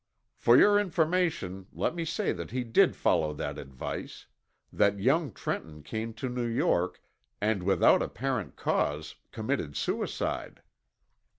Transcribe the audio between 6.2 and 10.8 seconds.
New York and, without apparent cause, committed suicide.